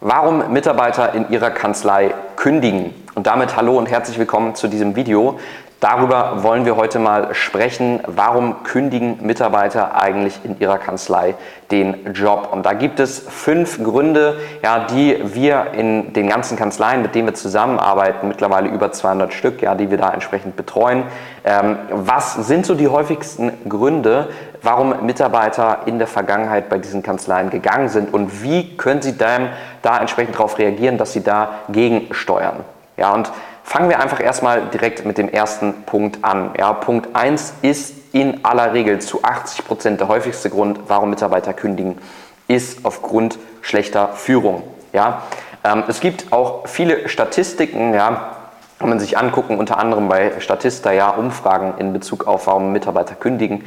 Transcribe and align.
Warum 0.00 0.52
Mitarbeiter 0.52 1.12
in 1.14 1.28
ihrer 1.28 1.50
Kanzlei 1.50 2.14
kündigen. 2.36 2.94
Und 3.16 3.26
damit 3.26 3.56
hallo 3.56 3.76
und 3.76 3.90
herzlich 3.90 4.16
willkommen 4.16 4.54
zu 4.54 4.68
diesem 4.68 4.94
Video. 4.94 5.40
Darüber 5.80 6.44
wollen 6.44 6.64
wir 6.64 6.76
heute 6.76 7.00
mal 7.00 7.34
sprechen, 7.36 8.00
warum 8.06 8.64
kündigen 8.64 9.18
Mitarbeiter 9.24 10.00
eigentlich 10.00 10.40
in 10.44 10.58
ihrer 10.60 10.78
Kanzlei 10.78 11.34
den 11.72 12.12
Job. 12.14 12.48
Und 12.52 12.66
da 12.66 12.72
gibt 12.74 12.98
es 12.98 13.20
fünf 13.20 13.82
Gründe, 13.82 14.38
ja, 14.62 14.86
die 14.86 15.20
wir 15.34 15.72
in 15.72 16.12
den 16.12 16.28
ganzen 16.28 16.56
Kanzleien, 16.56 17.02
mit 17.02 17.14
denen 17.14 17.28
wir 17.28 17.34
zusammenarbeiten, 17.34 18.26
mittlerweile 18.26 18.68
über 18.68 18.90
200 18.90 19.32
Stück, 19.32 19.62
ja, 19.62 19.76
die 19.76 19.90
wir 19.90 19.98
da 19.98 20.12
entsprechend 20.12 20.56
betreuen. 20.56 21.04
Ähm, 21.44 21.76
was 21.90 22.34
sind 22.34 22.66
so 22.66 22.74
die 22.74 22.88
häufigsten 22.88 23.52
Gründe, 23.68 24.28
warum 24.62 25.06
Mitarbeiter 25.06 25.82
in 25.86 25.98
der 25.98 26.08
Vergangenheit 26.08 26.68
bei 26.68 26.78
diesen 26.78 27.04
Kanzleien 27.04 27.50
gegangen 27.50 27.88
sind 27.88 28.12
und 28.12 28.42
wie 28.42 28.76
können 28.76 29.02
sie 29.02 29.16
dann 29.16 29.50
da 29.82 29.98
entsprechend 29.98 30.34
darauf 30.34 30.58
reagieren, 30.58 30.98
dass 30.98 31.12
sie 31.12 31.22
da 31.22 31.50
gegensteuern? 31.68 32.64
Ja, 32.96 33.14
und 33.14 33.30
Fangen 33.68 33.90
wir 33.90 34.00
einfach 34.00 34.18
erstmal 34.18 34.62
direkt 34.62 35.04
mit 35.04 35.18
dem 35.18 35.28
ersten 35.28 35.82
Punkt 35.82 36.24
an. 36.24 36.52
Ja, 36.56 36.72
Punkt 36.72 37.14
1 37.14 37.52
ist 37.60 37.92
in 38.12 38.42
aller 38.42 38.72
Regel 38.72 38.98
zu 38.98 39.22
80 39.22 39.66
Prozent 39.66 40.00
der 40.00 40.08
häufigste 40.08 40.48
Grund, 40.48 40.80
warum 40.88 41.10
Mitarbeiter 41.10 41.52
kündigen, 41.52 41.98
ist 42.46 42.86
aufgrund 42.86 43.38
schlechter 43.60 44.08
Führung. 44.14 44.62
Ja, 44.94 45.24
ähm, 45.64 45.84
es 45.86 46.00
gibt 46.00 46.32
auch 46.32 46.66
viele 46.66 47.10
Statistiken, 47.10 47.92
ja, 47.92 48.36
kann 48.78 48.88
man 48.88 49.00
sich 49.00 49.18
angucken, 49.18 49.58
unter 49.58 49.78
anderem 49.78 50.08
bei 50.08 50.40
Statista, 50.40 50.90
ja, 50.92 51.10
Umfragen 51.10 51.74
in 51.76 51.92
Bezug 51.92 52.26
auf, 52.26 52.46
warum 52.46 52.72
Mitarbeiter 52.72 53.16
kündigen. 53.16 53.66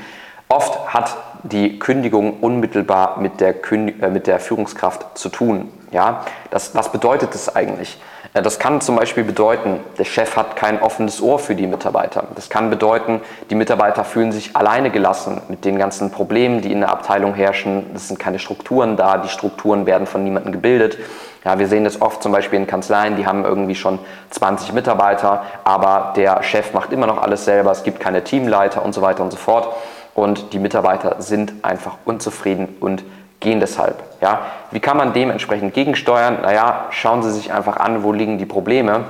Oft 0.51 0.93
hat 0.93 1.15
die 1.43 1.79
Kündigung 1.79 2.39
unmittelbar 2.41 3.21
mit 3.21 3.39
der, 3.39 3.53
Künd 3.53 4.03
äh, 4.03 4.09
mit 4.09 4.27
der 4.27 4.37
Führungskraft 4.41 5.17
zu 5.17 5.29
tun. 5.29 5.71
Ja, 5.91 6.25
das, 6.49 6.75
was 6.75 6.91
bedeutet 6.91 7.33
das 7.33 7.55
eigentlich? 7.55 7.97
Das 8.33 8.59
kann 8.59 8.81
zum 8.81 8.97
Beispiel 8.97 9.23
bedeuten, 9.23 9.79
der 9.97 10.03
Chef 10.03 10.35
hat 10.35 10.57
kein 10.57 10.81
offenes 10.81 11.21
Ohr 11.21 11.39
für 11.39 11.55
die 11.55 11.67
Mitarbeiter. 11.67 12.25
Das 12.35 12.49
kann 12.49 12.69
bedeuten, 12.69 13.21
die 13.49 13.55
Mitarbeiter 13.55 14.03
fühlen 14.03 14.33
sich 14.33 14.55
alleine 14.55 14.89
gelassen 14.89 15.41
mit 15.47 15.63
den 15.63 15.77
ganzen 15.77 16.11
Problemen, 16.11 16.61
die 16.61 16.71
in 16.71 16.81
der 16.81 16.91
Abteilung 16.91 17.33
herrschen. 17.33 17.85
Es 17.95 18.09
sind 18.09 18.19
keine 18.19 18.39
Strukturen 18.39 18.97
da, 18.97 19.17
die 19.19 19.29
Strukturen 19.29 19.85
werden 19.85 20.05
von 20.05 20.23
niemandem 20.23 20.51
gebildet. 20.51 20.97
Ja, 21.45 21.59
wir 21.59 21.67
sehen 21.67 21.85
das 21.85 22.01
oft 22.01 22.21
zum 22.21 22.33
Beispiel 22.33 22.59
in 22.59 22.67
Kanzleien, 22.67 23.15
die 23.15 23.25
haben 23.25 23.45
irgendwie 23.45 23.75
schon 23.75 23.99
20 24.29 24.73
Mitarbeiter, 24.73 25.43
aber 25.63 26.13
der 26.15 26.43
Chef 26.43 26.73
macht 26.73 26.91
immer 26.93 27.07
noch 27.07 27.21
alles 27.21 27.45
selber, 27.45 27.71
es 27.71 27.83
gibt 27.83 27.99
keine 27.99 28.23
Teamleiter 28.23 28.83
und 28.85 28.93
so 28.93 29.01
weiter 29.01 29.23
und 29.23 29.31
so 29.31 29.37
fort. 29.37 29.75
Und 30.13 30.53
die 30.53 30.59
Mitarbeiter 30.59 31.21
sind 31.21 31.53
einfach 31.63 31.97
unzufrieden 32.05 32.75
und 32.79 33.03
gehen 33.41 33.59
deshalb. 33.59 34.01
Ja? 34.21 34.41
Wie 34.71 34.79
kann 34.79 34.95
man 34.95 35.11
dementsprechend 35.13 35.73
gegensteuern? 35.73 36.39
Naja, 36.41 36.87
schauen 36.91 37.23
Sie 37.23 37.31
sich 37.31 37.51
einfach 37.51 37.77
an, 37.77 38.03
wo 38.03 38.13
liegen 38.13 38.37
die 38.37 38.45
Probleme. 38.45 39.05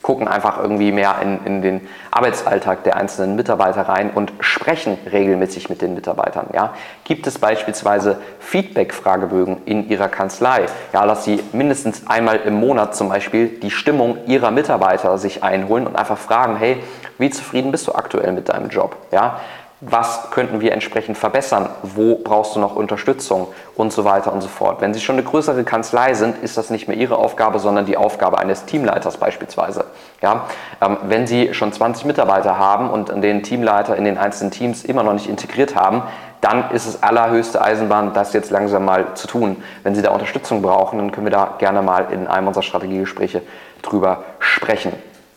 Gucken 0.00 0.28
einfach 0.28 0.62
irgendwie 0.62 0.92
mehr 0.92 1.16
in, 1.20 1.44
in 1.44 1.60
den 1.60 1.88
Arbeitsalltag 2.12 2.84
der 2.84 2.96
einzelnen 2.96 3.34
Mitarbeiter 3.34 3.82
rein 3.82 4.10
und 4.10 4.32
sprechen 4.38 4.96
regelmäßig 5.10 5.68
mit 5.68 5.82
den 5.82 5.94
Mitarbeitern. 5.94 6.46
Ja? 6.54 6.72
Gibt 7.02 7.26
es 7.26 7.38
beispielsweise 7.38 8.18
Feedback-Fragebögen 8.38 9.62
in 9.64 9.88
Ihrer 9.88 10.08
Kanzlei? 10.08 10.66
Ja, 10.92 11.04
dass 11.04 11.24
Sie 11.24 11.42
mindestens 11.52 12.06
einmal 12.06 12.36
im 12.36 12.60
Monat 12.60 12.94
zum 12.94 13.08
Beispiel 13.08 13.48
die 13.48 13.72
Stimmung 13.72 14.18
Ihrer 14.26 14.52
Mitarbeiter 14.52 15.18
sich 15.18 15.42
einholen 15.42 15.86
und 15.86 15.96
einfach 15.96 16.18
fragen, 16.18 16.56
hey, 16.56 16.80
wie 17.18 17.30
zufrieden 17.30 17.72
bist 17.72 17.88
du 17.88 17.92
aktuell 17.92 18.30
mit 18.32 18.48
deinem 18.48 18.68
Job? 18.68 18.96
Ja? 19.10 19.40
Was 19.80 20.32
könnten 20.32 20.60
wir 20.60 20.72
entsprechend 20.72 21.16
verbessern, 21.16 21.68
wo 21.82 22.16
brauchst 22.16 22.56
du 22.56 22.60
noch 22.60 22.74
Unterstützung 22.74 23.46
und 23.76 23.92
so 23.92 24.04
weiter 24.04 24.32
und 24.32 24.40
so 24.40 24.48
fort. 24.48 24.80
Wenn 24.80 24.92
Sie 24.92 25.00
schon 25.00 25.14
eine 25.14 25.22
größere 25.22 25.62
Kanzlei 25.62 26.14
sind, 26.14 26.42
ist 26.42 26.56
das 26.56 26.70
nicht 26.70 26.88
mehr 26.88 26.96
Ihre 26.96 27.16
Aufgabe, 27.16 27.60
sondern 27.60 27.86
die 27.86 27.96
Aufgabe 27.96 28.38
eines 28.38 28.64
Teamleiters 28.64 29.18
beispielsweise. 29.18 29.84
Ja? 30.20 30.46
Ähm, 30.80 30.96
wenn 31.04 31.28
Sie 31.28 31.54
schon 31.54 31.72
20 31.72 32.06
Mitarbeiter 32.06 32.58
haben 32.58 32.90
und 32.90 33.10
den 33.22 33.44
Teamleiter 33.44 33.94
in 33.94 34.04
den 34.04 34.18
einzelnen 34.18 34.50
Teams 34.50 34.84
immer 34.84 35.04
noch 35.04 35.12
nicht 35.12 35.28
integriert 35.28 35.76
haben, 35.76 36.02
dann 36.40 36.70
ist 36.70 36.86
es 36.86 37.02
allerhöchste 37.02 37.62
Eisenbahn, 37.62 38.12
das 38.14 38.32
jetzt 38.32 38.50
langsam 38.50 38.84
mal 38.84 39.14
zu 39.14 39.26
tun. 39.28 39.62
Wenn 39.84 39.94
Sie 39.94 40.02
da 40.02 40.10
Unterstützung 40.10 40.60
brauchen, 40.60 40.98
dann 40.98 41.12
können 41.12 41.26
wir 41.26 41.32
da 41.32 41.54
gerne 41.58 41.82
mal 41.82 42.08
in 42.10 42.26
einem 42.26 42.48
unserer 42.48 42.62
Strategiegespräche 42.62 43.42
drüber 43.82 44.24
sprechen. 44.40 44.92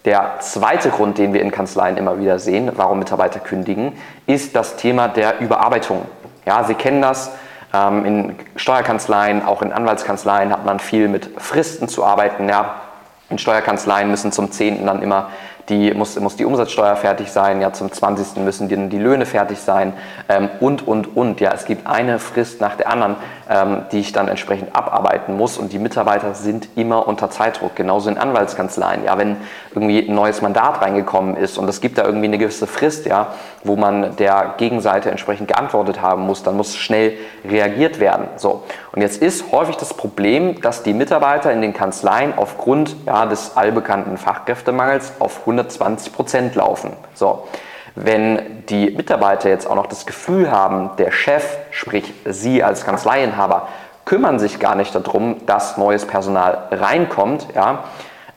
Der 0.05 0.39
zweite 0.39 0.89
Grund, 0.89 1.19
den 1.19 1.33
wir 1.33 1.41
in 1.41 1.51
Kanzleien 1.51 1.95
immer 1.95 2.19
wieder 2.19 2.39
sehen, 2.39 2.71
warum 2.75 2.99
Mitarbeiter 2.99 3.39
kündigen, 3.39 3.93
ist 4.25 4.55
das 4.55 4.75
Thema 4.75 5.07
der 5.07 5.39
Überarbeitung. 5.39 6.05
Ja, 6.45 6.63
Sie 6.63 6.73
kennen 6.73 7.01
das. 7.01 7.31
Ähm, 7.73 8.05
in 8.05 8.35
Steuerkanzleien, 8.55 9.45
auch 9.45 9.61
in 9.61 9.71
Anwaltskanzleien 9.71 10.51
hat 10.51 10.65
man 10.65 10.79
viel 10.79 11.07
mit 11.07 11.29
Fristen 11.37 11.87
zu 11.87 12.03
arbeiten. 12.03 12.49
Ja, 12.49 12.81
in 13.29 13.37
Steuerkanzleien 13.37 14.09
müssen 14.09 14.31
zum 14.31 14.51
10. 14.51 14.85
dann 14.85 15.01
immer 15.03 15.29
die, 15.69 15.93
muss, 15.93 16.19
muss 16.19 16.35
die 16.35 16.45
Umsatzsteuer 16.45 16.95
fertig 16.95 17.31
sein, 17.31 17.61
ja, 17.61 17.73
zum 17.73 17.91
20. 17.91 18.37
müssen 18.43 18.67
die, 18.67 18.89
die 18.89 18.97
Löhne 18.97 19.25
fertig 19.25 19.59
sein 19.59 19.93
ähm, 20.29 20.49
und, 20.59 20.87
und, 20.87 21.15
und. 21.15 21.39
Ja, 21.39 21.51
es 21.53 21.65
gibt 21.65 21.87
eine 21.87 22.19
Frist 22.19 22.61
nach 22.61 22.75
der 22.75 22.89
anderen, 22.89 23.15
ähm, 23.49 23.83
die 23.91 23.99
ich 23.99 24.11
dann 24.11 24.27
entsprechend 24.27 24.75
abarbeiten 24.75 25.37
muss 25.37 25.57
und 25.57 25.73
die 25.73 25.79
Mitarbeiter 25.79 26.33
sind 26.33 26.69
immer 26.75 27.07
unter 27.07 27.29
Zeitdruck, 27.29 27.75
genauso 27.75 28.09
in 28.09 28.17
Anwaltskanzleien. 28.17 29.03
Ja, 29.03 29.17
wenn 29.17 29.37
irgendwie 29.73 29.99
ein 29.99 30.15
neues 30.15 30.41
Mandat 30.41 30.81
reingekommen 30.81 31.35
ist 31.35 31.57
und 31.57 31.67
es 31.69 31.81
gibt 31.81 31.97
da 31.97 32.03
irgendwie 32.03 32.27
eine 32.27 32.37
gewisse 32.37 32.67
Frist, 32.67 33.05
ja, 33.05 33.27
wo 33.63 33.75
man 33.75 34.15
der 34.17 34.55
Gegenseite 34.57 35.11
entsprechend 35.11 35.47
geantwortet 35.47 36.01
haben 36.01 36.23
muss, 36.23 36.43
dann 36.43 36.57
muss 36.57 36.75
schnell 36.75 37.13
reagiert 37.45 37.99
werden. 37.99 38.27
So. 38.37 38.63
Und 38.93 39.01
jetzt 39.01 39.21
ist 39.21 39.51
häufig 39.51 39.77
das 39.77 39.93
Problem, 39.93 40.59
dass 40.61 40.83
die 40.83 40.93
Mitarbeiter 40.93 41.51
in 41.51 41.61
den 41.61 41.73
Kanzleien 41.73 42.33
aufgrund 42.37 42.95
ja, 43.05 43.25
des 43.25 43.55
allbekannten 43.55 44.17
Fachkräftemangels 44.17 45.13
auf 45.19 45.41
120 45.41 46.13
Prozent 46.13 46.55
laufen. 46.55 46.91
So. 47.13 47.47
Wenn 47.95 48.63
die 48.67 48.91
Mitarbeiter 48.91 49.49
jetzt 49.49 49.69
auch 49.69 49.75
noch 49.75 49.87
das 49.87 50.05
Gefühl 50.05 50.49
haben, 50.49 50.91
der 50.97 51.11
Chef, 51.11 51.57
sprich 51.71 52.13
Sie 52.25 52.63
als 52.63 52.85
Kanzleiinhaber, 52.85 53.67
kümmern 54.05 54.39
sich 54.39 54.59
gar 54.59 54.75
nicht 54.75 54.95
darum, 54.95 55.45
dass 55.45 55.77
neues 55.77 56.05
Personal 56.05 56.67
reinkommt, 56.71 57.47
ja, 57.53 57.83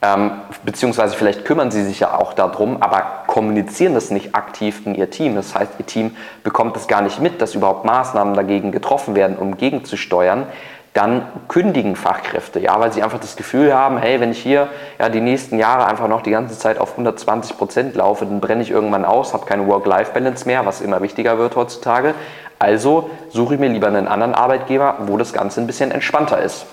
ähm, 0.03 0.33
beziehungsweise 0.65 1.17
vielleicht 1.17 1.45
kümmern 1.45 1.71
sie 1.71 1.83
sich 1.83 2.01
ja 2.01 2.15
auch 2.19 2.35
darum, 2.35 2.83
aber 2.83 3.24
kommunizieren 3.35 3.95
das 3.95 4.13
nicht 4.13 4.37
aktiv 4.37 4.87
in 4.87 4.95
ihr 4.95 5.11
Team. 5.11 5.35
Das 5.35 5.57
heißt, 5.57 5.73
ihr 5.81 5.87
Team 5.87 6.15
bekommt 6.45 6.77
es 6.77 6.87
gar 6.87 7.03
nicht 7.03 7.21
mit, 7.21 7.43
dass 7.43 7.57
überhaupt 7.57 7.85
Maßnahmen 7.85 8.33
dagegen 8.33 8.71
getroffen 8.71 9.17
werden, 9.17 9.37
um 9.37 9.57
gegenzusteuern. 9.57 10.47
Dann 10.93 11.27
kündigen 11.49 11.97
Fachkräfte, 11.97 12.61
ja, 12.61 12.79
weil 12.79 12.93
sie 12.93 13.03
einfach 13.03 13.19
das 13.19 13.35
Gefühl 13.35 13.75
haben, 13.75 13.99
hey, 13.99 14.21
wenn 14.21 14.31
ich 14.31 14.41
hier 14.41 14.69
ja 15.01 15.09
die 15.09 15.21
nächsten 15.21 15.59
Jahre 15.59 15.89
einfach 15.89 16.07
noch 16.07 16.23
die 16.23 16.31
ganze 16.31 16.57
Zeit 16.57 16.79
auf 16.79 16.93
120 16.93 17.59
Prozent 17.59 17.97
laufe, 17.97 18.25
dann 18.25 18.39
brenne 18.39 18.63
ich 18.63 18.71
irgendwann 18.71 19.05
aus, 19.05 19.35
habe 19.35 19.47
keine 19.47 19.67
Work-Life-Balance 19.67 20.47
mehr, 20.47 20.65
was 20.65 20.81
immer 20.81 21.03
wichtiger 21.03 21.37
wird 21.37 21.57
heutzutage. 21.57 22.15
Also 22.61 23.11
suche 23.31 23.55
ich 23.55 23.61
mir 23.61 23.69
lieber 23.69 23.89
einen 23.89 24.07
anderen 24.07 24.35
Arbeitgeber, 24.35 24.99
wo 25.07 25.17
das 25.17 25.33
Ganze 25.33 25.61
ein 25.61 25.67
bisschen 25.67 25.91
entspannter 25.91 26.39
ist. 26.39 26.67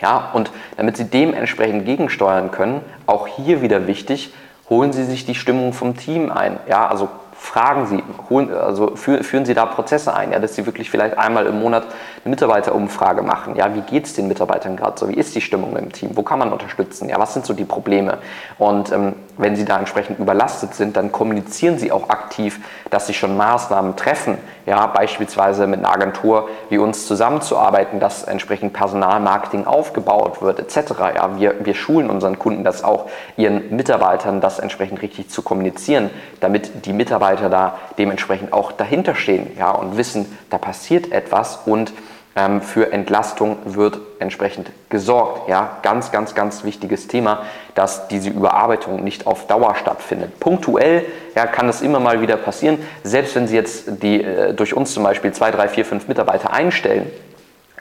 Ja, 0.00 0.30
und 0.32 0.50
damit 0.76 0.96
Sie 0.96 1.04
dementsprechend 1.04 1.84
gegensteuern 1.84 2.50
können, 2.50 2.80
auch 3.06 3.28
hier 3.28 3.62
wieder 3.62 3.86
wichtig, 3.86 4.32
holen 4.72 4.92
Sie 4.94 5.04
sich 5.04 5.26
die 5.26 5.34
Stimmung 5.34 5.74
vom 5.74 5.96
Team 5.96 6.32
ein. 6.32 6.58
Ja, 6.66 6.88
also 6.88 7.10
fragen 7.42 7.86
Sie, 7.86 8.02
holen, 8.30 8.54
also 8.54 8.94
führen 8.94 9.44
Sie 9.44 9.52
da 9.52 9.66
Prozesse 9.66 10.14
ein, 10.14 10.32
ja, 10.32 10.38
dass 10.38 10.54
Sie 10.54 10.64
wirklich 10.64 10.88
vielleicht 10.90 11.18
einmal 11.18 11.44
im 11.46 11.58
Monat 11.60 11.82
eine 12.24 12.30
Mitarbeiterumfrage 12.30 13.22
machen. 13.22 13.56
Ja, 13.56 13.74
wie 13.74 13.80
geht 13.80 14.06
es 14.06 14.14
den 14.14 14.28
Mitarbeitern 14.28 14.76
gerade 14.76 14.96
so? 14.96 15.08
Wie 15.08 15.14
ist 15.14 15.34
die 15.34 15.40
Stimmung 15.40 15.76
im 15.76 15.90
Team? 15.90 16.10
Wo 16.14 16.22
kann 16.22 16.38
man 16.38 16.52
unterstützen? 16.52 17.08
Ja, 17.08 17.18
was 17.18 17.34
sind 17.34 17.44
so 17.44 17.52
die 17.52 17.64
Probleme? 17.64 18.18
Und 18.58 18.92
ähm, 18.92 19.14
wenn 19.38 19.56
Sie 19.56 19.64
da 19.64 19.78
entsprechend 19.78 20.20
überlastet 20.20 20.74
sind, 20.74 20.96
dann 20.96 21.10
kommunizieren 21.10 21.78
Sie 21.78 21.90
auch 21.90 22.10
aktiv, 22.10 22.60
dass 22.90 23.08
Sie 23.08 23.14
schon 23.14 23.36
Maßnahmen 23.36 23.96
treffen, 23.96 24.38
ja, 24.64 24.86
beispielsweise 24.86 25.66
mit 25.66 25.80
einer 25.80 25.92
Agentur 25.92 26.48
wie 26.70 26.78
uns 26.78 27.08
zusammenzuarbeiten, 27.08 27.98
dass 27.98 28.22
entsprechend 28.22 28.72
Personalmarketing 28.72 29.66
aufgebaut 29.66 30.42
wird, 30.42 30.60
etc. 30.60 30.92
Ja, 31.16 31.38
wir, 31.38 31.56
wir 31.64 31.74
schulen 31.74 32.08
unseren 32.08 32.38
Kunden 32.38 32.62
das 32.62 32.84
auch, 32.84 33.10
ihren 33.36 33.74
Mitarbeitern 33.74 34.40
das 34.40 34.60
entsprechend 34.60 35.02
richtig 35.02 35.28
zu 35.28 35.42
kommunizieren, 35.42 36.10
damit 36.38 36.86
die 36.86 36.92
Mitarbeiter 36.92 37.31
da 37.36 37.78
dementsprechend 37.98 38.52
auch 38.52 38.72
dahinter 38.72 39.14
stehen 39.14 39.50
ja, 39.56 39.70
und 39.70 39.96
wissen, 39.96 40.38
da 40.50 40.58
passiert 40.58 41.12
etwas 41.12 41.60
und 41.66 41.92
ähm, 42.34 42.62
für 42.62 42.92
Entlastung 42.92 43.58
wird 43.64 43.98
entsprechend 44.18 44.70
gesorgt. 44.88 45.48
Ja, 45.48 45.78
ganz, 45.82 46.12
ganz, 46.12 46.34
ganz 46.34 46.64
wichtiges 46.64 47.06
Thema, 47.06 47.42
dass 47.74 48.08
diese 48.08 48.30
Überarbeitung 48.30 49.04
nicht 49.04 49.26
auf 49.26 49.46
Dauer 49.46 49.74
stattfindet. 49.74 50.40
Punktuell 50.40 51.04
ja, 51.34 51.46
kann 51.46 51.68
es 51.68 51.82
immer 51.82 52.00
mal 52.00 52.20
wieder 52.22 52.36
passieren. 52.36 52.78
Selbst 53.02 53.34
wenn 53.34 53.46
Sie 53.46 53.56
jetzt 53.56 54.02
die, 54.02 54.22
äh, 54.22 54.54
durch 54.54 54.74
uns 54.74 54.94
zum 54.94 55.02
Beispiel 55.02 55.32
zwei, 55.32 55.50
drei, 55.50 55.68
vier, 55.68 55.84
fünf 55.84 56.08
Mitarbeiter 56.08 56.52
einstellen, 56.52 57.10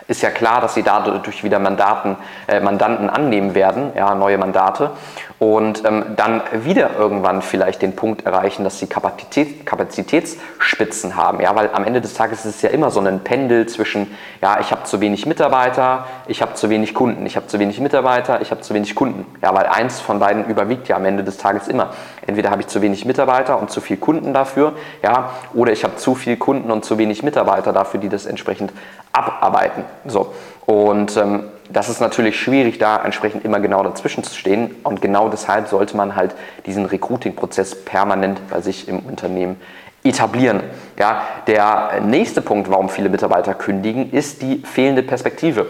ist 0.08 0.22
ja 0.22 0.30
klar, 0.30 0.60
dass 0.60 0.74
sie 0.74 0.84
dadurch 0.84 1.44
wieder 1.44 1.58
Mandaten, 1.60 2.18
äh, 2.48 2.60
Mandanten 2.60 3.10
annehmen 3.10 3.56
werden, 3.56 3.92
ja, 3.96 4.14
neue 4.14 4.38
Mandate 4.38 4.92
und 5.42 5.84
ähm, 5.86 6.06
dann 6.18 6.44
wieder 6.66 6.92
irgendwann 7.00 7.42
vielleicht 7.42 7.82
den 7.82 7.96
Punkt 7.96 8.28
erreichen, 8.28 8.64
dass 8.64 8.78
sie 8.78 8.86
Kapazität, 8.86 9.66
Kapazitätsspitzen 9.66 11.16
haben. 11.16 11.42
Ja, 11.42 11.56
weil 11.56 11.72
am 11.74 11.84
Ende 11.84 12.00
des 12.00 12.14
Tages 12.14 12.46
ist 12.46 12.58
es 12.58 12.62
ja 12.62 12.70
immer 12.70 12.92
so 12.92 13.00
ein 13.00 13.22
Pendel 13.22 13.66
zwischen, 13.66 14.16
ja, 14.40 14.60
ich 14.60 14.70
habe 14.70 14.84
zu 14.84 15.02
wenig 15.02 15.26
Mitarbeiter, 15.26 16.06
ich 16.28 16.44
habe 16.44 16.54
zu 16.54 16.70
wenig 16.70 16.94
Kunden, 16.94 17.26
ich 17.26 17.38
habe 17.38 17.48
zu 17.48 17.58
wenig 17.58 17.80
Mitarbeiter, 17.80 18.40
ich 18.42 18.52
habe 18.52 18.62
zu 18.62 18.76
wenig 18.76 18.94
Kunden. 18.94 19.26
Ja, 19.42 19.52
weil 19.56 19.66
eins 19.66 20.00
von 20.00 20.20
beiden 20.20 20.46
überwiegt 20.46 20.88
ja 20.90 20.96
am 20.96 21.06
Ende 21.06 21.24
des 21.24 21.38
Tages 21.38 21.68
immer. 21.68 21.90
Entweder 22.28 22.52
habe 22.52 22.62
ich 22.62 22.68
zu 22.68 22.84
wenig 22.84 23.06
Mitarbeiter 23.06 23.60
und 23.60 23.72
zu 23.72 23.82
viel 23.82 23.98
Kunden 23.98 24.36
dafür, 24.36 24.74
ja, 25.02 25.32
oder 25.56 25.72
ich 25.72 25.84
habe 25.84 25.96
zu 25.96 26.14
viel 26.14 26.38
Kunden 26.38 26.70
und 26.70 26.86
zu 26.86 27.00
wenig 27.00 27.24
Mitarbeiter 27.24 27.74
dafür, 27.74 28.00
die 28.00 28.10
das 28.10 28.28
entsprechend 28.28 28.72
abarbeiten. 29.12 29.86
So. 30.06 30.36
Und 30.68 31.18
ähm, 31.18 31.46
das 31.74 31.90
ist 31.90 32.02
natürlich 32.02 32.40
schwierig, 32.40 32.78
da 32.80 33.04
entsprechend 33.04 33.46
immer 33.46 33.60
genau 33.60 33.84
dazwischen 33.84 34.24
zu 34.24 34.36
stehen. 34.36 34.76
Und 34.84 35.02
genau 35.02 35.30
deshalb 35.30 35.68
sollte 35.68 35.96
man 35.96 36.16
halt 36.16 36.36
diesen 36.66 36.86
Recruiting-Prozess 36.86 37.86
permanent 37.86 38.42
bei 38.50 38.62
sich 38.62 38.88
im 38.88 39.00
Unternehmen 39.00 39.60
etablieren. 40.04 40.62
Ja, 40.98 41.24
der 41.48 42.02
nächste 42.02 42.42
Punkt, 42.42 42.70
warum 42.70 42.90
viele 42.90 43.10
Mitarbeiter 43.10 43.54
kündigen, 43.54 44.12
ist 44.12 44.42
die 44.42 44.58
fehlende 44.60 45.04
Perspektive. 45.04 45.68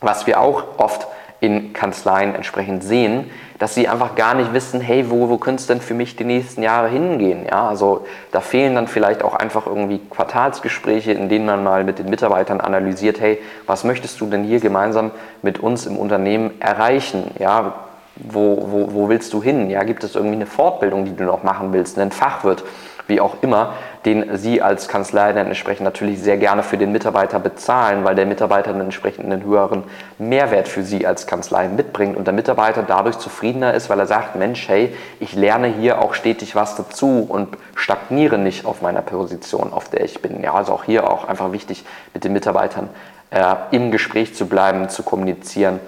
Was 0.00 0.26
wir 0.26 0.40
auch 0.40 0.78
oft 0.78 1.06
in 1.40 1.72
Kanzleien 1.72 2.34
entsprechend 2.34 2.84
sehen, 2.84 3.30
dass 3.62 3.76
sie 3.76 3.86
einfach 3.86 4.16
gar 4.16 4.34
nicht 4.34 4.52
wissen, 4.52 4.80
hey, 4.80 5.08
wo, 5.08 5.28
wo 5.28 5.38
könnte 5.38 5.60
es 5.60 5.68
denn 5.68 5.80
für 5.80 5.94
mich 5.94 6.16
die 6.16 6.24
nächsten 6.24 6.64
Jahre 6.64 6.88
hingehen? 6.88 7.46
Ja, 7.48 7.68
also 7.68 8.04
da 8.32 8.40
fehlen 8.40 8.74
dann 8.74 8.88
vielleicht 8.88 9.22
auch 9.22 9.34
einfach 9.34 9.68
irgendwie 9.68 10.00
Quartalsgespräche, 10.10 11.12
in 11.12 11.28
denen 11.28 11.46
man 11.46 11.62
mal 11.62 11.84
mit 11.84 12.00
den 12.00 12.10
Mitarbeitern 12.10 12.60
analysiert, 12.60 13.20
hey, 13.20 13.38
was 13.68 13.84
möchtest 13.84 14.20
du 14.20 14.26
denn 14.26 14.42
hier 14.42 14.58
gemeinsam 14.58 15.12
mit 15.42 15.60
uns 15.60 15.86
im 15.86 15.96
Unternehmen 15.96 16.60
erreichen? 16.60 17.30
Ja, 17.38 17.74
wo, 18.16 18.66
wo, 18.68 18.94
wo 18.94 19.08
willst 19.08 19.32
du 19.32 19.40
hin? 19.40 19.70
Ja, 19.70 19.84
gibt 19.84 20.02
es 20.02 20.16
irgendwie 20.16 20.34
eine 20.34 20.46
Fortbildung, 20.46 21.04
die 21.04 21.14
du 21.14 21.22
noch 21.22 21.44
machen 21.44 21.72
willst, 21.72 22.00
einen 22.00 22.10
Fachwirt? 22.10 22.64
Wie 23.06 23.20
auch 23.20 23.36
immer, 23.42 23.74
den 24.04 24.36
Sie 24.36 24.62
als 24.62 24.88
Kanzlei 24.88 25.32
dann 25.32 25.46
entsprechend 25.46 25.84
natürlich 25.84 26.20
sehr 26.20 26.36
gerne 26.36 26.62
für 26.62 26.76
den 26.76 26.92
Mitarbeiter 26.92 27.38
bezahlen, 27.38 28.04
weil 28.04 28.14
der 28.14 28.26
Mitarbeiter 28.26 28.72
dann 28.72 28.80
entsprechend 28.80 29.26
einen 29.26 29.44
höheren 29.44 29.84
Mehrwert 30.18 30.68
für 30.68 30.82
Sie 30.82 31.06
als 31.06 31.26
Kanzlei 31.26 31.68
mitbringt 31.68 32.16
und 32.16 32.26
der 32.26 32.34
Mitarbeiter 32.34 32.82
dadurch 32.82 33.18
zufriedener 33.18 33.74
ist, 33.74 33.90
weil 33.90 34.00
er 34.00 34.06
sagt, 34.06 34.36
Mensch, 34.36 34.68
hey, 34.68 34.94
ich 35.20 35.34
lerne 35.34 35.68
hier 35.68 36.00
auch 36.00 36.14
stetig 36.14 36.56
was 36.56 36.76
dazu 36.76 37.26
und 37.28 37.56
stagniere 37.74 38.38
nicht 38.38 38.64
auf 38.66 38.82
meiner 38.82 39.02
Position, 39.02 39.72
auf 39.72 39.88
der 39.88 40.04
ich 40.04 40.20
bin. 40.20 40.42
Ja, 40.42 40.54
also 40.54 40.72
auch 40.72 40.84
hier 40.84 41.08
auch 41.10 41.28
einfach 41.28 41.52
wichtig, 41.52 41.84
mit 42.14 42.24
den 42.24 42.32
Mitarbeitern 42.32 42.88
äh, 43.30 43.54
im 43.70 43.90
Gespräch 43.90 44.34
zu 44.34 44.46
bleiben, 44.46 44.88
zu 44.88 45.02
kommunizieren, 45.02 45.80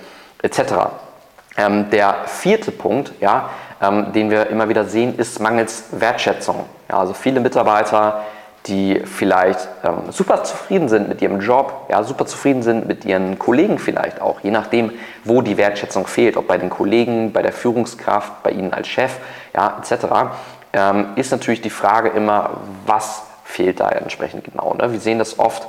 etc. 0.43 0.61
Ähm, 1.57 1.91
der 1.91 2.17
vierte 2.27 2.73
Punkt, 2.73 3.13
ja, 3.21 3.51
ähm, 3.85 4.13
den 4.13 4.31
wir 4.31 4.49
immer 4.49 4.69
wieder 4.69 4.85
sehen, 4.85 5.17
ist 5.17 5.41
mangels 5.41 5.85
Wertschätzung. 5.93 6.65
Ja, 6.89 6.99
also 6.99 7.13
viele 7.13 7.41
Mitarbeiter, 7.41 8.23
die 8.67 9.03
vielleicht 9.05 9.69
ähm, 9.85 10.11
super 10.11 10.43
zufrieden 10.43 10.89
sind 10.89 11.09
mit 11.09 11.21
ihrem 11.21 11.41
Job, 11.41 11.87
ja, 11.91 12.03
super 12.03 12.25
zufrieden 12.25 12.63
sind 12.63 12.87
mit 12.89 13.05
ihren 13.05 13.39
Kollegen 13.39 13.79
vielleicht 13.79 14.23
auch, 14.23 14.41
je 14.41 14.51
nachdem, 14.51 14.93
wo 15.25 15.43
die 15.43 15.59
Wertschätzung 15.59 16.07
fehlt, 16.07 16.37
ob 16.37 16.49
bei 16.49 16.57
den 16.57 16.71
Kollegen, 16.71 17.33
bei 17.33 17.43
der 17.43 17.53
Führungskraft, 17.53 18.43
bei 18.43 18.51
ihnen 18.51 18.73
als 18.73 18.89
Chef, 18.89 19.19
ja, 19.55 19.79
etc., 19.81 20.07
ähm, 20.73 21.09
ist 21.17 21.31
natürlich 21.31 21.61
die 21.61 21.71
Frage 21.71 22.09
immer, 22.09 22.59
was 22.87 23.23
fehlt 23.45 23.81
da 23.81 23.91
entsprechend 23.91 24.45
genau. 24.45 24.75
Ne? 24.75 24.91
Wir 24.91 24.99
sehen 24.99 25.19
das 25.19 25.39
oft, 25.39 25.69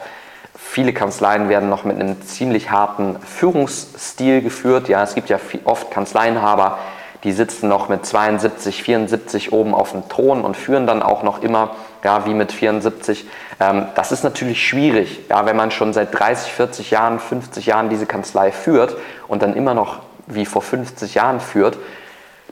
viele 0.58 0.94
Kanzleien 0.94 1.50
werden 1.50 1.70
noch 1.70 1.84
mit 1.84 2.00
einem 2.00 2.22
ziemlich 2.22 2.72
harten 2.72 3.20
Führungsstil 3.20 4.42
geführt. 4.42 4.88
Ja, 4.88 5.04
es 5.04 5.14
gibt 5.14 5.30
ja 5.30 5.38
oft 5.66 5.92
Kanzleienhaber, 5.92 6.80
die 7.26 7.34
sitzen 7.34 7.68
noch 7.68 7.90
mit 7.90 8.06
72, 8.06 8.84
74 8.84 9.52
oben 9.52 9.74
auf 9.74 9.92
dem 9.92 10.08
Thron 10.08 10.46
und 10.46 10.56
führen 10.56 10.86
dann 10.86 11.02
auch 11.02 11.24
noch 11.24 11.42
immer, 11.42 11.72
ja, 12.04 12.26
wie 12.28 12.36
mit 12.36 12.52
74. 12.52 13.26
Ähm, 13.60 13.88
das 13.96 14.12
ist 14.12 14.24
natürlich 14.24 14.66
schwierig, 14.66 15.22
ja, 15.28 15.46
wenn 15.48 15.58
man 15.58 15.72
schon 15.72 15.92
seit 15.92 16.18
30, 16.18 16.52
40 16.52 16.92
Jahren, 16.92 17.20
50 17.20 17.66
Jahren 17.66 17.90
diese 17.90 18.06
Kanzlei 18.06 18.52
führt 18.52 18.96
und 19.28 19.42
dann 19.42 19.56
immer 19.56 19.74
noch 19.74 20.00
wie 20.28 20.46
vor 20.46 20.62
50 20.62 21.16
Jahren 21.16 21.40
führt, 21.40 21.78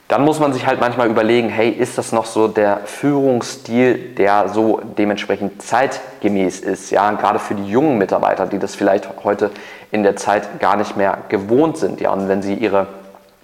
dann 0.07 0.25
muss 0.25 0.39
man 0.39 0.53
sich 0.53 0.65
halt 0.65 0.79
manchmal 0.79 1.07
überlegen, 1.07 1.49
hey, 1.49 1.69
ist 1.69 1.97
das 1.97 2.11
noch 2.11 2.25
so 2.25 2.47
der 2.47 2.81
Führungsstil, 2.85 4.15
der 4.15 4.49
so 4.49 4.81
dementsprechend 4.97 5.61
zeitgemäß 5.61 6.59
ist? 6.59 6.89
Ja, 6.89 7.11
gerade 7.11 7.39
für 7.39 7.53
die 7.53 7.67
jungen 7.67 7.99
Mitarbeiter, 7.99 8.47
die 8.47 8.59
das 8.59 8.75
vielleicht 8.75 9.07
heute 9.23 9.51
in 9.91 10.01
der 10.01 10.15
Zeit 10.15 10.59
gar 10.59 10.77
nicht 10.77 10.97
mehr 10.97 11.19
gewohnt 11.29 11.77
sind. 11.77 12.01
Ja, 12.01 12.11
und 12.11 12.27
wenn 12.27 12.41
sie 12.41 12.55
ihre 12.55 12.87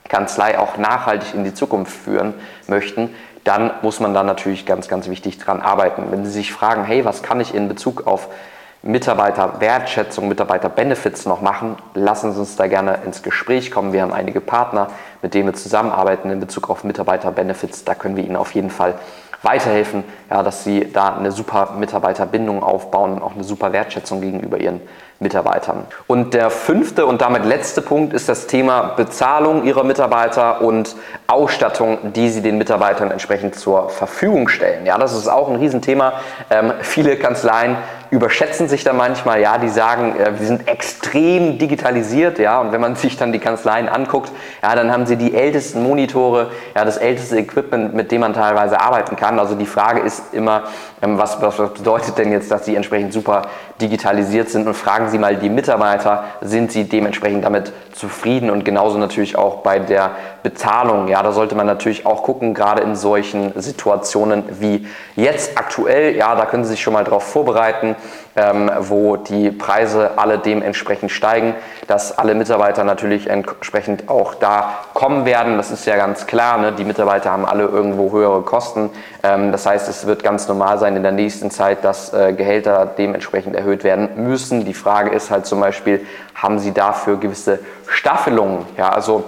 Kanzlei 0.10 0.60
auch 0.60 0.78
nachhaltig 0.78 1.34
in 1.34 1.44
die 1.46 1.54
Zukunft 1.54 1.94
führen 1.94 2.34
möchten, 2.68 3.16
dann 3.46 3.72
muss 3.82 4.00
man 4.00 4.14
da 4.14 4.24
natürlich 4.24 4.66
ganz, 4.66 4.88
ganz 4.88 5.08
wichtig 5.08 5.38
dran 5.38 5.62
arbeiten. 5.62 6.12
Wenn 6.12 6.26
Sie 6.26 6.32
sich 6.32 6.52
fragen, 6.52 6.84
hey, 6.84 7.06
was 7.06 7.24
kann 7.24 7.40
ich 7.40 7.56
in 7.56 7.70
Bezug 7.70 8.06
auf 8.06 8.28
Mitarbeiterwertschätzung, 8.82 10.28
Mitarbeiterbenefits 10.28 11.26
noch 11.26 11.42
machen, 11.42 11.76
lassen 11.94 12.34
Sie 12.34 12.40
uns 12.40 12.56
da 12.56 12.68
gerne 12.68 13.00
ins 13.06 13.24
Gespräch 13.24 13.72
kommen. 13.72 13.92
Wir 13.92 14.02
haben 14.02 14.14
einige 14.14 14.40
Partner, 14.42 14.88
mit 15.22 15.34
denen 15.34 15.48
wir 15.48 15.54
zusammenarbeiten 15.54 16.30
in 16.30 16.40
Bezug 16.40 16.70
auf 16.70 16.84
Mitarbeiterbenefits. 16.84 17.84
Da 17.84 17.96
können 17.96 18.16
wir 18.16 18.24
Ihnen 18.24 18.38
auf 18.38 18.54
jeden 18.54 18.70
Fall 18.70 18.96
weiterhelfen, 19.42 20.04
ja, 20.30 20.44
dass 20.44 20.64
Sie 20.64 20.92
da 20.92 21.16
eine 21.16 21.32
super 21.32 21.74
Mitarbeiterbindung 21.78 22.64
aufbauen 22.64 23.14
und 23.14 23.22
auch 23.22 23.34
eine 23.34 23.44
super 23.44 23.74
Wertschätzung 23.74 24.22
gegenüber 24.22 24.58
Ihren 24.58 24.82
Mitarbeitern. 25.20 25.86
Und 26.08 26.34
der 26.34 26.50
fünfte 26.50 27.06
und 27.06 27.22
damit 27.22 27.46
letzte 27.46 27.82
Punkt 27.82 28.14
ist 28.14 28.30
das 28.30 28.48
Thema 28.48 28.94
Bezahlung 28.96 29.66
ihrer 29.66 29.84
Mitarbeiter 29.84 30.62
und 30.62 30.96
Ausstattung, 31.28 32.14
die 32.14 32.30
sie 32.30 32.42
den 32.42 32.58
Mitarbeitern 32.58 33.12
entsprechend 33.12 33.56
zur 33.56 33.90
Verfügung 33.90 34.48
stellen. 34.48 34.86
Ja, 34.86 34.98
das 34.98 35.14
ist 35.14 35.28
auch 35.28 35.50
ein 35.50 35.58
Riesenthema. 35.58 36.14
Ähm, 36.50 36.74
viele 36.82 37.18
Kanzleien 37.18 37.76
überschätzen 38.12 38.68
sich 38.68 38.84
da 38.84 38.94
manchmal, 38.94 39.40
ja, 39.40 39.58
die 39.58 39.70
sagen, 39.70 40.16
äh, 40.20 40.40
wir 40.40 40.48
sind 40.48 40.68
extrem 40.68 41.58
digitalisiert, 41.58 42.40
ja, 42.40 42.60
und 42.60 42.72
wenn 42.72 42.82
man 42.82 42.96
sich 42.96 43.18
dann 43.18 43.32
die 43.32 43.40
Kanzleien 43.40 43.88
anguckt, 43.88 44.32
ja, 44.64 44.76
dann 44.76 44.92
haben 44.92 45.06
sie 45.06 45.16
die 45.16 45.36
ältesten 45.36 45.84
Monitore, 45.84 46.52
ja, 46.76 46.86
das 46.86 46.98
älteste 46.98 47.38
Equipment, 47.38 47.94
mit 47.94 48.12
dem 48.12 48.22
man 48.22 48.34
teilweise 48.34 48.80
arbeiten 48.80 49.16
kann. 49.16 49.40
Also 49.40 49.56
die 49.56 49.66
Frage 49.66 50.00
ist 50.00 50.34
immer, 50.34 50.64
ähm, 51.02 51.18
was, 51.18 51.42
was, 51.42 51.56
bedeutet 51.56 52.18
denn 52.18 52.32
jetzt, 52.32 52.52
dass 52.52 52.66
sie 52.66 52.76
entsprechend 52.76 53.14
super 53.14 53.44
digitalisiert 53.80 54.50
sind? 54.50 54.68
Und 54.68 54.74
fragen 54.74 55.10
Sie 55.10 55.18
mal 55.18 55.36
die 55.36 55.50
Mitarbeiter, 55.50 56.26
sind 56.42 56.72
sie 56.72 56.86
dementsprechend 56.86 57.46
damit 57.46 57.72
zufrieden? 57.94 58.50
Und 58.50 58.66
genauso 58.66 58.98
natürlich 58.98 59.38
auch 59.38 59.58
bei 59.58 59.80
der 59.80 60.12
Bezahlung. 60.44 61.08
Ja, 61.08 61.24
da 61.24 61.32
sollte 61.32 61.56
man 61.56 61.68
natürlich 61.68 62.06
auch 62.06 62.24
gucken, 62.24 62.54
gerade 62.54 62.82
in 62.82 62.96
solchen 62.96 63.60
Situationen 63.62 64.44
wie 64.60 64.88
jetzt 65.16 65.58
aktuell, 65.58 66.16
ja, 66.16 66.36
da 66.36 66.46
können 66.46 66.64
Sie 66.64 66.72
sich 66.72 66.82
schon 66.82 66.94
mal 66.94 67.04
darauf 67.04 67.24
vorbereiten 67.24 67.96
ähm, 68.40 68.72
wo 68.80 69.18
die 69.18 69.52
Preise 69.52 70.12
alle 70.18 70.38
dementsprechend 70.38 71.12
steigen, 71.12 71.56
dass 71.88 72.18
alle 72.18 72.36
Mitarbeiter 72.36 72.84
natürlich 72.84 73.30
entsprechend 73.30 74.10
auch 74.10 74.36
da 74.36 74.80
kommen 74.94 75.26
werden. 75.26 75.58
Das 75.58 75.72
ist 75.72 75.86
ja 75.86 75.98
ganz 75.98 76.26
klar. 76.26 76.58
Ne? 76.58 76.72
Die 76.72 76.86
Mitarbeiter 76.86 77.32
haben 77.32 77.46
alle 77.46 77.64
irgendwo 77.64 78.12
höhere 78.12 78.42
Kosten. 78.42 78.92
Ähm, 79.24 79.52
das 79.52 79.66
heißt, 79.66 79.90
es 79.90 80.06
wird 80.06 80.24
ganz 80.24 80.48
normal 80.48 80.78
sein 80.80 80.96
in 80.96 81.04
der 81.04 81.12
nächsten 81.12 81.52
Zeit, 81.52 81.84
dass 81.84 82.14
äh, 82.14 82.34
Gehälter 82.34 82.86
dementsprechend 82.86 83.56
erhöht 83.56 83.84
werden 83.84 84.10
müssen. 84.16 84.66
Die 84.66 84.74
Frage 84.74 85.10
ist 85.10 85.32
halt 85.32 85.46
zum 85.46 85.60
Beispiel, 85.60 86.06
haben 86.34 86.60
Sie 86.60 86.74
dafür 86.74 87.18
gewisse 87.18 87.60
Staffelungen? 87.88 88.66
Ja, 88.78 88.90
also 88.90 89.24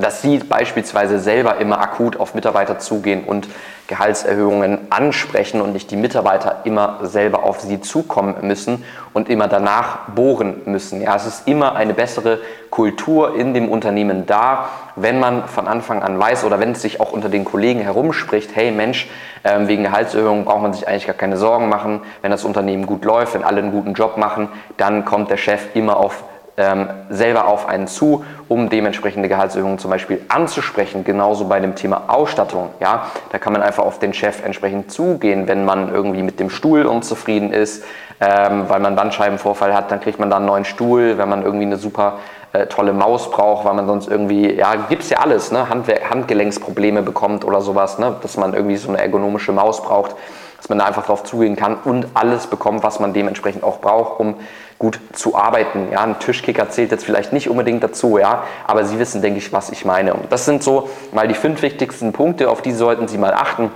dass 0.00 0.22
Sie 0.22 0.38
beispielsweise 0.38 1.18
selber 1.18 1.58
immer 1.58 1.80
akut 1.80 2.18
auf 2.18 2.34
Mitarbeiter 2.34 2.78
zugehen 2.78 3.24
und 3.24 3.48
Gehaltserhöhungen 3.88 4.78
ansprechen 4.90 5.62
und 5.62 5.72
nicht 5.72 5.90
die 5.90 5.96
Mitarbeiter 5.96 6.60
immer 6.64 6.98
selber 7.02 7.42
auf 7.44 7.60
sie 7.60 7.80
zukommen 7.80 8.36
müssen 8.42 8.84
und 9.14 9.30
immer 9.30 9.48
danach 9.48 10.10
bohren 10.14 10.60
müssen. 10.66 11.00
Ja, 11.00 11.16
es 11.16 11.26
ist 11.26 11.48
immer 11.48 11.74
eine 11.74 11.94
bessere 11.94 12.38
Kultur 12.68 13.34
in 13.34 13.54
dem 13.54 13.70
Unternehmen 13.70 14.26
da, 14.26 14.68
wenn 14.94 15.18
man 15.18 15.48
von 15.48 15.66
Anfang 15.66 16.02
an 16.02 16.18
weiß 16.18 16.44
oder 16.44 16.60
wenn 16.60 16.72
es 16.72 16.82
sich 16.82 17.00
auch 17.00 17.12
unter 17.12 17.30
den 17.30 17.46
Kollegen 17.46 17.80
herumspricht, 17.80 18.54
hey 18.54 18.70
Mensch, 18.72 19.08
ähm, 19.42 19.68
wegen 19.68 19.84
Gehaltserhöhungen 19.84 20.44
braucht 20.44 20.62
man 20.62 20.74
sich 20.74 20.86
eigentlich 20.86 21.06
gar 21.06 21.16
keine 21.16 21.38
Sorgen 21.38 21.70
machen. 21.70 22.02
Wenn 22.20 22.30
das 22.30 22.44
Unternehmen 22.44 22.84
gut 22.84 23.06
läuft, 23.06 23.32
wenn 23.32 23.42
alle 23.42 23.62
einen 23.62 23.72
guten 23.72 23.94
Job 23.94 24.18
machen, 24.18 24.50
dann 24.76 25.06
kommt 25.06 25.30
der 25.30 25.38
Chef 25.38 25.74
immer 25.74 25.96
auf 25.96 26.24
ähm, 26.58 26.88
selber 27.08 27.46
auf 27.46 27.68
einen 27.68 27.86
zu, 27.86 28.24
um 28.48 28.68
dementsprechende 28.68 29.28
Gehaltserhöhungen 29.28 29.78
zum 29.78 29.92
Beispiel 29.92 30.20
anzusprechen. 30.28 31.04
Genauso 31.04 31.46
bei 31.46 31.60
dem 31.60 31.76
Thema 31.76 32.02
Ausstattung. 32.08 32.70
Ja, 32.80 33.06
da 33.30 33.38
kann 33.38 33.52
man 33.52 33.62
einfach 33.62 33.84
auf 33.84 34.00
den 34.00 34.12
Chef 34.12 34.44
entsprechend 34.44 34.90
zugehen, 34.90 35.46
wenn 35.46 35.64
man 35.64 35.94
irgendwie 35.94 36.22
mit 36.22 36.40
dem 36.40 36.50
Stuhl 36.50 36.84
unzufrieden 36.84 37.52
ist, 37.52 37.84
ähm, 38.20 38.64
weil 38.68 38.80
man 38.80 38.96
Bandscheibenvorfall 38.96 39.72
hat, 39.72 39.92
dann 39.92 40.00
kriegt 40.00 40.18
man 40.18 40.30
da 40.30 40.36
einen 40.36 40.46
neuen 40.46 40.64
Stuhl. 40.64 41.16
Wenn 41.16 41.28
man 41.28 41.44
irgendwie 41.44 41.66
eine 41.66 41.76
super 41.76 42.18
äh, 42.52 42.66
tolle 42.66 42.92
Maus 42.92 43.30
braucht, 43.30 43.64
weil 43.64 43.74
man 43.74 43.86
sonst 43.86 44.08
irgendwie, 44.08 44.52
ja, 44.52 44.74
gibt 44.88 45.04
es 45.04 45.10
ja 45.10 45.18
alles, 45.18 45.52
ne? 45.52 45.68
Handgelenksprobleme 45.68 47.02
bekommt 47.02 47.44
oder 47.44 47.60
sowas, 47.60 47.98
ne? 47.98 48.16
dass 48.20 48.36
man 48.36 48.54
irgendwie 48.54 48.76
so 48.76 48.88
eine 48.88 48.98
ergonomische 48.98 49.52
Maus 49.52 49.82
braucht 49.82 50.16
dass 50.58 50.68
man 50.68 50.78
da 50.78 50.84
einfach 50.84 51.06
drauf 51.06 51.24
zugehen 51.24 51.56
kann 51.56 51.76
und 51.84 52.06
alles 52.14 52.46
bekommt, 52.46 52.82
was 52.82 53.00
man 53.00 53.14
dementsprechend 53.14 53.62
auch 53.62 53.80
braucht, 53.80 54.20
um 54.20 54.34
gut 54.78 55.00
zu 55.12 55.36
arbeiten. 55.36 55.88
Ja, 55.90 56.02
ein 56.02 56.18
Tischkicker 56.18 56.68
zählt 56.68 56.90
jetzt 56.90 57.04
vielleicht 57.04 57.32
nicht 57.32 57.48
unbedingt 57.48 57.82
dazu, 57.82 58.18
ja, 58.18 58.44
aber 58.66 58.84
Sie 58.84 58.98
wissen, 58.98 59.22
denke 59.22 59.38
ich, 59.38 59.52
was 59.52 59.70
ich 59.70 59.84
meine. 59.84 60.14
Und 60.14 60.30
das 60.30 60.44
sind 60.44 60.62
so 60.62 60.90
mal 61.12 61.26
die 61.26 61.34
fünf 61.34 61.62
wichtigsten 61.62 62.12
Punkte, 62.12 62.50
auf 62.50 62.62
die 62.62 62.72
sollten 62.72 63.08
Sie 63.08 63.18
mal 63.18 63.32
achten. 63.32 63.70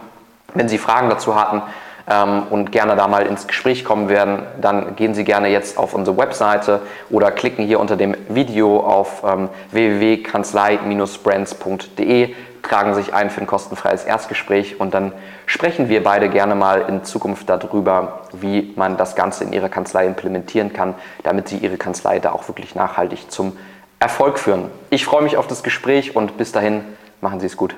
Wenn 0.54 0.68
Sie 0.68 0.78
Fragen 0.78 1.08
dazu 1.08 1.34
hatten, 1.34 1.62
ähm, 2.10 2.44
und 2.50 2.72
gerne 2.72 2.96
da 2.96 3.06
mal 3.08 3.26
ins 3.26 3.46
Gespräch 3.46 3.84
kommen 3.84 4.08
werden, 4.08 4.42
dann 4.60 4.96
gehen 4.96 5.14
Sie 5.14 5.22
gerne 5.24 5.48
jetzt 5.48 5.78
auf 5.78 5.94
unsere 5.94 6.16
Webseite 6.16 6.80
oder 7.10 7.30
klicken 7.30 7.64
hier 7.64 7.78
unter 7.80 7.96
dem 7.96 8.16
Video 8.28 8.80
auf 8.80 9.22
ähm, 9.24 9.48
www.kanzlei-brands.de, 9.70 12.34
tragen 12.62 12.94
sich 12.94 13.14
ein 13.14 13.30
für 13.30 13.40
ein 13.40 13.46
kostenfreies 13.46 14.04
Erstgespräch 14.04 14.80
und 14.80 14.94
dann 14.94 15.12
sprechen 15.46 15.88
wir 15.88 16.02
beide 16.02 16.28
gerne 16.28 16.54
mal 16.54 16.82
in 16.88 17.04
Zukunft 17.04 17.48
darüber, 17.48 18.20
wie 18.32 18.72
man 18.76 18.96
das 18.96 19.16
Ganze 19.16 19.44
in 19.44 19.52
Ihrer 19.52 19.68
Kanzlei 19.68 20.06
implementieren 20.06 20.72
kann, 20.72 20.94
damit 21.22 21.48
Sie 21.48 21.58
Ihre 21.58 21.76
Kanzlei 21.76 22.20
da 22.20 22.32
auch 22.32 22.48
wirklich 22.48 22.74
nachhaltig 22.74 23.30
zum 23.30 23.56
Erfolg 23.98 24.38
führen. 24.38 24.70
Ich 24.90 25.04
freue 25.04 25.22
mich 25.22 25.36
auf 25.36 25.46
das 25.46 25.62
Gespräch 25.62 26.16
und 26.16 26.36
bis 26.36 26.52
dahin 26.52 26.84
machen 27.20 27.40
Sie 27.40 27.46
es 27.46 27.56
gut. 27.56 27.74